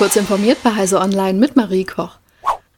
[0.00, 2.12] kurz informiert bei Heise Online mit Marie Koch.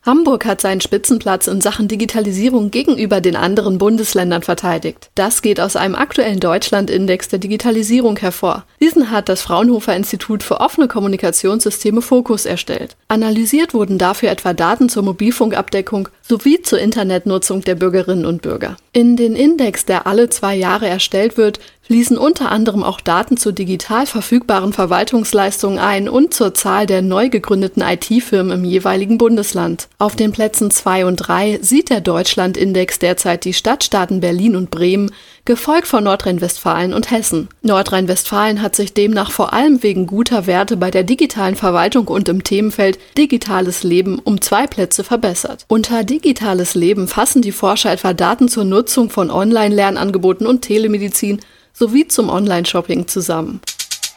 [0.04, 5.08] Hamburg hat seinen Spitzenplatz in Sachen Digitalisierung gegenüber den anderen Bundesländern verteidigt.
[5.14, 8.64] Das geht aus einem aktuellen Deutschland-Index der Digitalisierung hervor.
[8.80, 12.96] Diesen hat das Fraunhofer Institut für offene Kommunikationssysteme Fokus erstellt.
[13.06, 18.76] Analysiert wurden dafür etwa Daten zur Mobilfunkabdeckung sowie zur Internetnutzung der Bürgerinnen und Bürger.
[18.92, 21.60] In den Index, der alle zwei Jahre erstellt wird,
[21.92, 27.28] fließen unter anderem auch Daten zu digital verfügbaren Verwaltungsleistungen ein und zur Zahl der neu
[27.28, 29.88] gegründeten IT-Firmen im jeweiligen Bundesland.
[29.98, 35.10] Auf den Plätzen 2 und 3 sieht der Deutschland-Index derzeit die Stadtstaaten Berlin und Bremen,
[35.44, 37.48] gefolgt von Nordrhein-Westfalen und Hessen.
[37.60, 42.42] Nordrhein-Westfalen hat sich demnach vor allem wegen guter Werte bei der digitalen Verwaltung und im
[42.42, 45.66] Themenfeld Digitales Leben um zwei Plätze verbessert.
[45.68, 51.40] Unter Digitales Leben fassen die Forscher etwa Daten zur Nutzung von Online-Lernangeboten und Telemedizin
[51.72, 53.60] sowie zum Online-Shopping zusammen.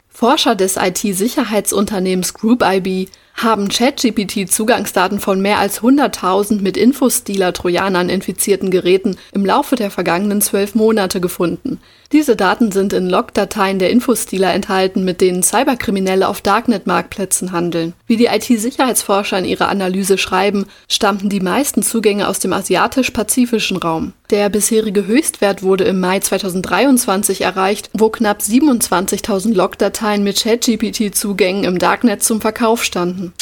[0.10, 8.72] Forscher des IT-Sicherheitsunternehmens Group IB haben ChatGPT Zugangsdaten von mehr als 100.000 mit Infostealer-Trojanern infizierten
[8.72, 11.82] Geräten im Laufe der vergangenen zwölf Monate gefunden.
[12.12, 17.94] Diese Daten sind in Logdateien der Infostealer enthalten, mit denen Cyberkriminelle auf Darknet-Marktplätzen handeln.
[18.08, 24.14] Wie die IT-Sicherheitsforscher in ihrer Analyse schreiben, stammten die meisten Zugänge aus dem asiatisch-pazifischen Raum.
[24.30, 31.80] Der bisherige Höchstwert wurde im Mai 2023 erreicht, wo knapp 27.000 Logdateien mit ChatGPT-Zugängen im
[31.80, 33.34] Darknet zum Verkauf standen.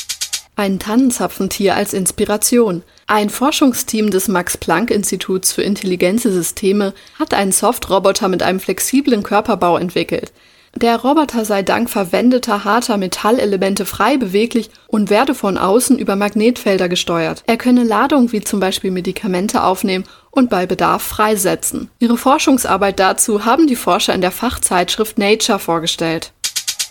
[0.55, 2.83] Ein Tannenzapfentier als Inspiration.
[3.07, 10.31] Ein Forschungsteam des Max-Planck-Instituts für intelligente Systeme hat einen Softroboter mit einem flexiblen Körperbau entwickelt.
[10.75, 16.87] Der Roboter sei dank verwendeter harter Metallelemente frei beweglich und werde von außen über Magnetfelder
[16.87, 17.43] gesteuert.
[17.47, 21.89] Er könne Ladungen wie zum Beispiel Medikamente aufnehmen und bei Bedarf freisetzen.
[21.97, 26.31] Ihre Forschungsarbeit dazu haben die Forscher in der Fachzeitschrift Nature vorgestellt.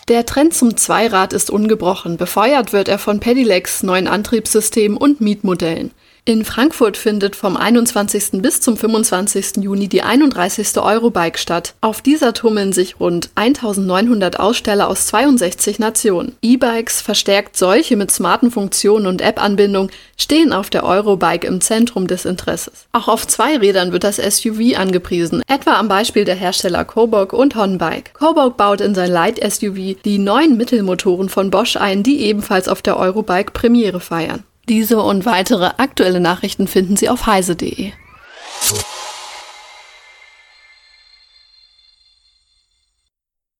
[0.09, 2.17] Der Trend zum Zweirad ist ungebrochen.
[2.17, 5.91] Befeuert wird er von Pedelecs neuen Antriebssystemen und Mietmodellen.
[6.25, 8.41] In Frankfurt findet vom 21.
[8.41, 9.57] bis zum 25.
[9.57, 10.77] Juni die 31.
[10.77, 11.73] Eurobike statt.
[11.81, 16.37] Auf dieser tummeln sich rund 1900 Aussteller aus 62 Nationen.
[16.41, 22.23] E-Bikes, verstärkt solche mit smarten Funktionen und App-Anbindung, stehen auf der Eurobike im Zentrum des
[22.23, 22.85] Interesses.
[22.93, 27.57] Auch auf zwei Rädern wird das SUV angepriesen, etwa am Beispiel der Hersteller Coburg und
[27.57, 28.13] Honbike.
[28.13, 32.95] Coburg baut in sein Light-SUV die neuen Mittelmotoren von Bosch ein, die ebenfalls auf der
[32.95, 34.45] Eurobike Premiere feiern.
[34.69, 37.91] Diese und weitere aktuelle Nachrichten finden Sie auf heise.de.